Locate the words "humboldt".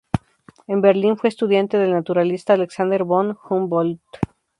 3.47-4.01